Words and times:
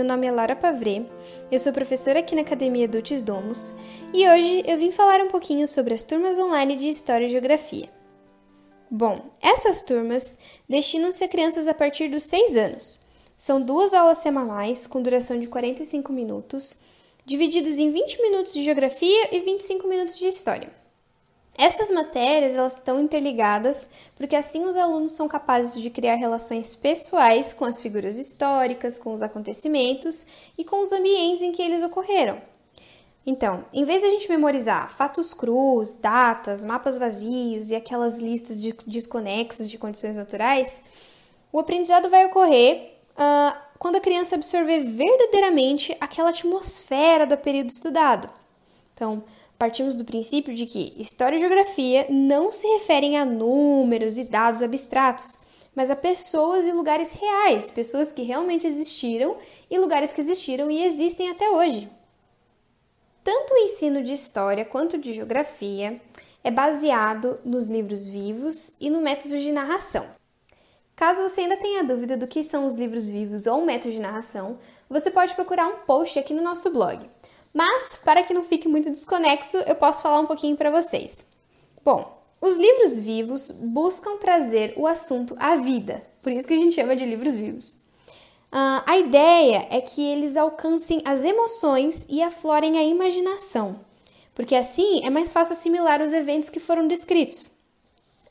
meu 0.00 0.08
nome 0.08 0.26
é 0.26 0.32
Lara 0.32 0.56
Pavré, 0.56 1.04
eu 1.52 1.60
sou 1.60 1.74
professora 1.74 2.20
aqui 2.20 2.34
na 2.34 2.40
Academia 2.40 2.88
Dulcis 2.88 3.22
Domus 3.22 3.74
e 4.14 4.26
hoje 4.26 4.64
eu 4.66 4.78
vim 4.78 4.90
falar 4.90 5.20
um 5.20 5.28
pouquinho 5.28 5.68
sobre 5.68 5.92
as 5.92 6.04
turmas 6.04 6.38
online 6.38 6.74
de 6.74 6.88
História 6.88 7.26
e 7.26 7.28
Geografia. 7.28 7.86
Bom, 8.90 9.30
essas 9.42 9.82
turmas 9.82 10.38
destinam-se 10.66 11.22
a 11.22 11.28
crianças 11.28 11.68
a 11.68 11.74
partir 11.74 12.08
dos 12.08 12.22
6 12.22 12.56
anos. 12.56 13.00
São 13.36 13.60
duas 13.60 13.92
aulas 13.92 14.16
semanais 14.16 14.86
com 14.86 15.02
duração 15.02 15.38
de 15.38 15.48
45 15.48 16.10
minutos, 16.14 16.78
divididos 17.26 17.78
em 17.78 17.90
20 17.90 18.22
minutos 18.22 18.54
de 18.54 18.64
Geografia 18.64 19.36
e 19.36 19.40
25 19.40 19.86
minutos 19.86 20.18
de 20.18 20.28
História. 20.28 20.79
Essas 21.60 21.90
matérias 21.90 22.54
elas 22.54 22.76
estão 22.76 22.98
interligadas 22.98 23.90
porque 24.16 24.34
assim 24.34 24.64
os 24.64 24.78
alunos 24.78 25.12
são 25.12 25.28
capazes 25.28 25.82
de 25.82 25.90
criar 25.90 26.14
relações 26.14 26.74
pessoais 26.74 27.52
com 27.52 27.66
as 27.66 27.82
figuras 27.82 28.16
históricas, 28.16 28.98
com 28.98 29.12
os 29.12 29.22
acontecimentos 29.22 30.24
e 30.56 30.64
com 30.64 30.80
os 30.80 30.90
ambientes 30.90 31.42
em 31.42 31.52
que 31.52 31.60
eles 31.60 31.82
ocorreram. 31.82 32.40
Então, 33.26 33.62
em 33.74 33.84
vez 33.84 34.00
de 34.00 34.08
a 34.08 34.10
gente 34.10 34.26
memorizar 34.30 34.90
fatos 34.90 35.34
crus, 35.34 35.96
datas, 35.96 36.64
mapas 36.64 36.96
vazios 36.96 37.70
e 37.70 37.76
aquelas 37.76 38.18
listas 38.18 38.62
de 38.62 38.72
desconexas 38.86 39.68
de 39.68 39.76
condições 39.76 40.16
naturais, 40.16 40.80
o 41.52 41.58
aprendizado 41.58 42.08
vai 42.08 42.24
ocorrer 42.24 42.94
uh, 43.10 43.54
quando 43.78 43.96
a 43.96 44.00
criança 44.00 44.34
absorver 44.34 44.80
verdadeiramente 44.80 45.94
aquela 46.00 46.30
atmosfera 46.30 47.26
do 47.26 47.36
período 47.36 47.68
estudado. 47.68 48.39
Então, 49.00 49.24
partimos 49.58 49.94
do 49.94 50.04
princípio 50.04 50.52
de 50.52 50.66
que 50.66 50.92
história 50.98 51.38
e 51.38 51.40
geografia 51.40 52.06
não 52.10 52.52
se 52.52 52.66
referem 52.66 53.16
a 53.16 53.24
números 53.24 54.18
e 54.18 54.24
dados 54.24 54.62
abstratos, 54.62 55.38
mas 55.74 55.90
a 55.90 55.96
pessoas 55.96 56.66
e 56.66 56.72
lugares 56.72 57.14
reais, 57.14 57.70
pessoas 57.70 58.12
que 58.12 58.20
realmente 58.20 58.66
existiram 58.66 59.38
e 59.70 59.78
lugares 59.78 60.12
que 60.12 60.20
existiram 60.20 60.70
e 60.70 60.84
existem 60.84 61.30
até 61.30 61.48
hoje. 61.48 61.88
Tanto 63.24 63.54
o 63.54 63.56
ensino 63.56 64.02
de 64.02 64.12
história 64.12 64.66
quanto 64.66 64.98
de 64.98 65.14
geografia 65.14 65.98
é 66.44 66.50
baseado 66.50 67.40
nos 67.42 67.70
livros 67.70 68.06
vivos 68.06 68.74
e 68.78 68.90
no 68.90 69.00
método 69.00 69.38
de 69.38 69.50
narração. 69.50 70.06
Caso 70.94 71.22
você 71.22 71.40
ainda 71.40 71.56
tenha 71.56 71.82
dúvida 71.82 72.18
do 72.18 72.26
que 72.26 72.42
são 72.42 72.66
os 72.66 72.76
livros 72.76 73.08
vivos 73.08 73.46
ou 73.46 73.62
o 73.62 73.64
método 73.64 73.94
de 73.94 74.00
narração, 74.00 74.58
você 74.90 75.10
pode 75.10 75.34
procurar 75.34 75.68
um 75.68 75.78
post 75.86 76.18
aqui 76.18 76.34
no 76.34 76.42
nosso 76.42 76.70
blog. 76.70 77.08
Mas, 77.52 77.96
para 77.96 78.22
que 78.22 78.32
não 78.32 78.44
fique 78.44 78.68
muito 78.68 78.90
desconexo, 78.90 79.56
eu 79.58 79.74
posso 79.74 80.02
falar 80.02 80.20
um 80.20 80.26
pouquinho 80.26 80.56
para 80.56 80.70
vocês. 80.70 81.26
Bom, 81.84 82.20
os 82.40 82.56
livros 82.56 82.98
vivos 82.98 83.50
buscam 83.50 84.16
trazer 84.16 84.72
o 84.76 84.86
assunto 84.86 85.36
à 85.38 85.56
vida, 85.56 86.02
por 86.22 86.32
isso 86.32 86.46
que 86.46 86.54
a 86.54 86.58
gente 86.58 86.74
chama 86.74 86.96
de 86.96 87.04
livros 87.04 87.36
vivos. 87.36 87.72
Uh, 88.52 88.82
a 88.86 88.98
ideia 88.98 89.66
é 89.70 89.80
que 89.80 90.02
eles 90.02 90.36
alcancem 90.36 91.02
as 91.04 91.24
emoções 91.24 92.06
e 92.08 92.22
aflorem 92.22 92.78
a 92.78 92.82
imaginação, 92.82 93.76
porque 94.34 94.54
assim 94.54 95.04
é 95.04 95.10
mais 95.10 95.32
fácil 95.32 95.52
assimilar 95.52 96.00
os 96.00 96.12
eventos 96.12 96.48
que 96.48 96.58
foram 96.58 96.88
descritos. 96.88 97.46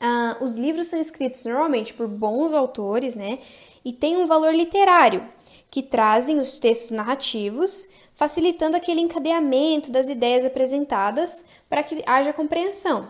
Uh, 0.00 0.42
os 0.44 0.56
livros 0.56 0.88
são 0.88 1.00
escritos 1.00 1.44
normalmente 1.44 1.94
por 1.94 2.08
bons 2.08 2.52
autores, 2.52 3.14
né? 3.14 3.38
E 3.84 3.92
têm 3.92 4.16
um 4.16 4.26
valor 4.26 4.54
literário, 4.54 5.26
que 5.70 5.82
trazem 5.82 6.38
os 6.38 6.58
textos 6.58 6.90
narrativos 6.90 7.86
facilitando 8.20 8.76
aquele 8.76 9.00
encadeamento 9.00 9.90
das 9.90 10.10
ideias 10.10 10.44
apresentadas 10.44 11.42
para 11.70 11.82
que 11.82 12.02
haja 12.04 12.34
compreensão. 12.34 13.08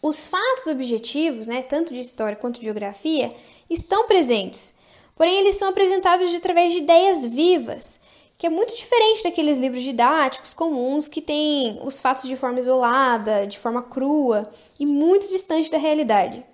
Os 0.00 0.28
fatos 0.28 0.68
objetivos, 0.68 1.48
né, 1.48 1.62
tanto 1.62 1.92
de 1.92 1.98
história 1.98 2.36
quanto 2.36 2.60
de 2.60 2.64
geografia, 2.64 3.34
estão 3.68 4.06
presentes, 4.06 4.72
porém 5.16 5.40
eles 5.40 5.56
são 5.56 5.68
apresentados 5.68 6.32
através 6.32 6.72
de 6.72 6.78
ideias 6.78 7.26
vivas, 7.26 8.00
que 8.38 8.46
é 8.46 8.50
muito 8.50 8.76
diferente 8.76 9.24
daqueles 9.24 9.58
livros 9.58 9.82
didáticos 9.82 10.54
comuns 10.54 11.08
que 11.08 11.20
têm 11.20 11.80
os 11.82 12.00
fatos 12.00 12.28
de 12.28 12.36
forma 12.36 12.60
isolada, 12.60 13.48
de 13.48 13.58
forma 13.58 13.82
crua 13.82 14.48
e 14.78 14.86
muito 14.86 15.28
distante 15.28 15.68
da 15.72 15.78
realidade. 15.78 16.44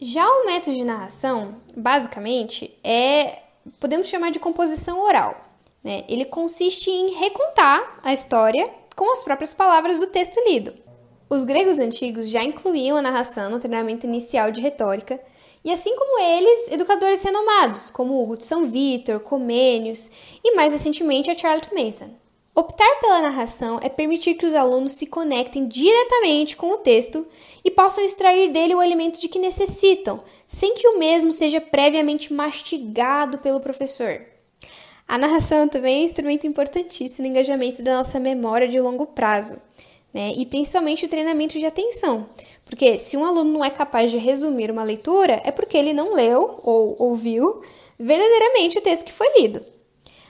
Já 0.00 0.28
o 0.28 0.46
método 0.46 0.76
de 0.76 0.82
narração, 0.82 1.54
basicamente, 1.76 2.76
é 2.82 3.42
podemos 3.78 4.08
chamar 4.08 4.32
de 4.32 4.40
composição 4.40 5.00
oral. 5.00 5.43
Né? 5.84 6.02
Ele 6.08 6.24
consiste 6.24 6.90
em 6.90 7.12
recontar 7.12 8.00
a 8.02 8.12
história 8.12 8.68
com 8.96 9.12
as 9.12 9.22
próprias 9.22 9.52
palavras 9.52 10.00
do 10.00 10.06
texto 10.06 10.40
lido. 10.48 10.72
Os 11.28 11.44
gregos 11.44 11.78
antigos 11.78 12.28
já 12.28 12.42
incluíam 12.42 12.96
a 12.96 13.02
narração 13.02 13.50
no 13.50 13.60
treinamento 13.60 14.06
inicial 14.06 14.50
de 14.50 14.60
retórica, 14.60 15.20
e 15.64 15.72
assim 15.72 15.96
como 15.96 16.20
eles, 16.20 16.72
educadores 16.72 17.22
renomados, 17.22 17.90
como 17.90 18.22
Hugo 18.22 18.36
de 18.36 18.44
São 18.44 18.64
Vitor, 18.64 19.20
Comênios 19.20 20.10
e 20.42 20.54
mais 20.54 20.72
recentemente 20.72 21.30
a 21.30 21.34
Charlotte 21.34 21.74
Mason. 21.74 22.10
Optar 22.54 23.00
pela 23.00 23.22
narração 23.22 23.80
é 23.82 23.88
permitir 23.88 24.34
que 24.34 24.46
os 24.46 24.54
alunos 24.54 24.92
se 24.92 25.06
conectem 25.06 25.66
diretamente 25.66 26.56
com 26.56 26.70
o 26.70 26.76
texto 26.76 27.26
e 27.64 27.70
possam 27.70 28.04
extrair 28.04 28.52
dele 28.52 28.74
o 28.74 28.80
alimento 28.80 29.18
de 29.18 29.26
que 29.26 29.40
necessitam, 29.40 30.22
sem 30.46 30.74
que 30.74 30.86
o 30.86 30.98
mesmo 30.98 31.32
seja 31.32 31.60
previamente 31.60 32.32
mastigado 32.32 33.38
pelo 33.38 33.58
professor. 33.58 34.33
A 35.06 35.18
narração 35.18 35.68
também 35.68 35.98
é 35.98 36.00
um 36.00 36.04
instrumento 36.04 36.46
importantíssimo 36.46 37.26
no 37.26 37.30
engajamento 37.30 37.82
da 37.82 37.98
nossa 37.98 38.18
memória 38.18 38.66
de 38.66 38.80
longo 38.80 39.06
prazo, 39.06 39.60
né? 40.12 40.32
E 40.36 40.46
principalmente 40.46 41.04
o 41.04 41.08
treinamento 41.08 41.58
de 41.58 41.66
atenção. 41.66 42.26
Porque 42.64 42.96
se 42.96 43.16
um 43.16 43.24
aluno 43.24 43.52
não 43.52 43.64
é 43.64 43.70
capaz 43.70 44.10
de 44.10 44.18
resumir 44.18 44.70
uma 44.70 44.82
leitura, 44.82 45.42
é 45.44 45.52
porque 45.52 45.76
ele 45.76 45.92
não 45.92 46.14
leu 46.14 46.58
ou 46.62 46.96
ouviu 46.98 47.62
verdadeiramente 47.98 48.78
o 48.78 48.80
texto 48.80 49.04
que 49.04 49.12
foi 49.12 49.28
lido. 49.40 49.64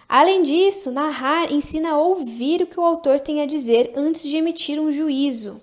Além 0.08 0.42
disso, 0.42 0.90
narrar 0.90 1.52
ensina 1.52 1.92
a 1.92 1.98
ouvir 1.98 2.62
o 2.62 2.66
que 2.66 2.78
o 2.78 2.84
autor 2.84 3.20
tem 3.20 3.40
a 3.40 3.46
dizer 3.46 3.92
antes 3.94 4.22
de 4.22 4.36
emitir 4.36 4.80
um 4.80 4.92
juízo. 4.92 5.62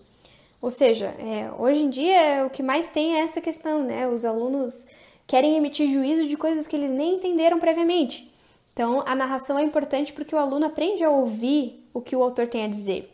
Ou 0.62 0.70
seja, 0.70 1.14
é, 1.20 1.52
hoje 1.60 1.82
em 1.84 1.90
dia 1.90 2.46
o 2.46 2.50
que 2.50 2.64
mais 2.64 2.90
tem 2.90 3.16
é 3.16 3.22
essa 3.22 3.42
questão, 3.42 3.84
né? 3.84 4.08
Os 4.08 4.24
alunos 4.24 4.88
querem 5.28 5.58
emitir 5.58 5.92
juízo 5.92 6.28
de 6.28 6.38
coisas 6.38 6.66
que 6.66 6.76
eles 6.76 6.92
nem 6.92 7.16
entenderam 7.16 7.60
previamente. 7.60 8.31
Então, 8.74 9.04
a 9.06 9.14
narração 9.14 9.60
é 9.60 9.64
importante 9.64 10.14
porque 10.14 10.36
o 10.36 10.40
aluno 10.40 10.66
aprende 10.66 11.04
a 11.04 11.10
ouvir 11.10 11.88
o 11.94 12.02
que 12.02 12.16
o 12.16 12.24
autor 12.24 12.48
tem 12.48 12.64
a 12.64 12.68
dizer. 12.68 13.10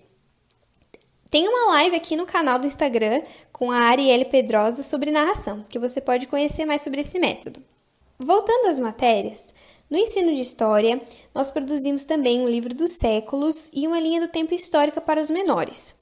Tem 1.29 1.47
uma 1.47 1.73
live 1.73 1.95
aqui 1.95 2.15
no 2.15 2.25
canal 2.25 2.57
do 2.57 2.67
Instagram 2.67 3.21
com 3.51 3.71
a 3.71 3.79
Arielle 3.79 4.25
Pedrosa 4.25 4.81
sobre 4.81 5.11
narração, 5.11 5.63
que 5.69 5.79
você 5.79 5.99
pode 5.99 6.27
conhecer 6.27 6.65
mais 6.65 6.81
sobre 6.81 7.01
esse 7.01 7.19
método. 7.19 7.61
Voltando 8.17 8.67
às 8.67 8.79
matérias, 8.79 9.53
no 9.89 9.97
ensino 9.97 10.33
de 10.33 10.41
história, 10.41 11.01
nós 11.33 11.49
produzimos 11.51 12.03
também 12.03 12.41
um 12.41 12.47
livro 12.47 12.73
dos 12.73 12.91
séculos 12.93 13.69
e 13.73 13.87
uma 13.87 13.99
linha 13.99 14.21
do 14.21 14.27
tempo 14.27 14.53
histórica 14.53 15.01
para 15.01 15.19
os 15.21 15.29
menores. 15.29 15.99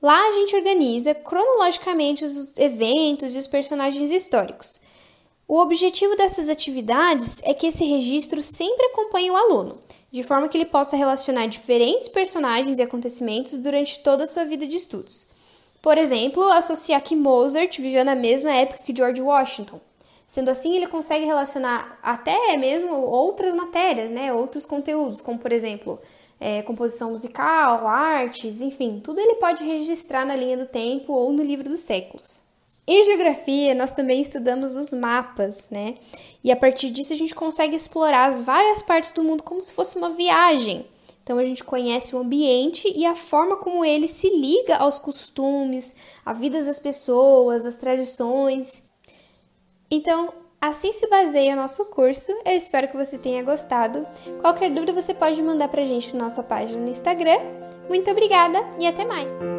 Lá 0.00 0.20
a 0.28 0.32
gente 0.32 0.54
organiza 0.54 1.14
cronologicamente 1.14 2.24
os 2.24 2.56
eventos 2.58 3.34
e 3.34 3.38
os 3.38 3.46
personagens 3.46 4.10
históricos, 4.10 4.80
o 5.48 5.60
objetivo 5.60 6.16
dessas 6.16 6.48
atividades 6.48 7.40
é 7.44 7.54
que 7.54 7.68
esse 7.68 7.84
registro 7.84 8.42
sempre 8.42 8.86
acompanhe 8.86 9.30
o 9.30 9.36
aluno, 9.36 9.78
de 10.10 10.24
forma 10.24 10.48
que 10.48 10.58
ele 10.58 10.64
possa 10.64 10.96
relacionar 10.96 11.46
diferentes 11.46 12.08
personagens 12.08 12.78
e 12.78 12.82
acontecimentos 12.82 13.60
durante 13.60 14.00
toda 14.00 14.24
a 14.24 14.26
sua 14.26 14.44
vida 14.44 14.66
de 14.66 14.74
estudos. 14.74 15.28
Por 15.80 15.96
exemplo, 15.98 16.42
associar 16.50 17.00
que 17.00 17.14
Mozart 17.14 17.78
viveu 17.78 18.04
na 18.04 18.16
mesma 18.16 18.52
época 18.52 18.82
que 18.84 18.96
George 18.96 19.22
Washington. 19.22 19.80
Sendo 20.26 20.50
assim, 20.50 20.74
ele 20.74 20.88
consegue 20.88 21.24
relacionar 21.24 21.96
até 22.02 22.56
mesmo 22.56 22.96
outras 22.96 23.54
matérias, 23.54 24.10
né, 24.10 24.32
outros 24.32 24.66
conteúdos, 24.66 25.20
como 25.20 25.38
por 25.38 25.52
exemplo, 25.52 26.00
é, 26.40 26.62
composição 26.62 27.10
musical, 27.10 27.86
artes, 27.86 28.60
enfim, 28.60 28.98
tudo 28.98 29.20
ele 29.20 29.36
pode 29.36 29.62
registrar 29.62 30.26
na 30.26 30.34
linha 30.34 30.56
do 30.56 30.66
tempo 30.66 31.12
ou 31.12 31.32
no 31.32 31.44
livro 31.44 31.68
dos 31.68 31.80
séculos. 31.80 32.45
Em 32.88 33.04
geografia, 33.04 33.74
nós 33.74 33.90
também 33.90 34.20
estudamos 34.20 34.76
os 34.76 34.92
mapas, 34.92 35.70
né? 35.70 35.96
E 36.44 36.52
a 36.52 36.56
partir 36.56 36.90
disso 36.90 37.12
a 37.12 37.16
gente 37.16 37.34
consegue 37.34 37.74
explorar 37.74 38.26
as 38.26 38.40
várias 38.40 38.80
partes 38.80 39.10
do 39.10 39.24
mundo 39.24 39.42
como 39.42 39.60
se 39.60 39.72
fosse 39.72 39.98
uma 39.98 40.10
viagem. 40.10 40.86
Então 41.24 41.38
a 41.38 41.44
gente 41.44 41.64
conhece 41.64 42.14
o 42.14 42.20
ambiente 42.20 42.92
e 42.94 43.04
a 43.04 43.16
forma 43.16 43.56
como 43.56 43.84
ele 43.84 44.06
se 44.06 44.30
liga 44.30 44.76
aos 44.76 44.96
costumes, 45.00 45.96
à 46.24 46.32
vida 46.32 46.62
das 46.62 46.78
pessoas, 46.78 47.66
às 47.66 47.76
tradições. 47.78 48.84
Então, 49.90 50.32
assim 50.60 50.92
se 50.92 51.08
baseia 51.08 51.54
o 51.54 51.56
nosso 51.56 51.86
curso. 51.86 52.30
Eu 52.44 52.52
espero 52.52 52.86
que 52.86 52.96
você 52.96 53.18
tenha 53.18 53.42
gostado. 53.42 54.06
Qualquer 54.40 54.70
dúvida 54.70 54.92
você 54.92 55.12
pode 55.12 55.42
mandar 55.42 55.66
pra 55.66 55.84
gente 55.84 56.14
na 56.14 56.22
nossa 56.22 56.44
página 56.44 56.80
no 56.80 56.90
Instagram. 56.90 57.40
Muito 57.88 58.08
obrigada 58.08 58.60
e 58.78 58.86
até 58.86 59.04
mais! 59.04 59.55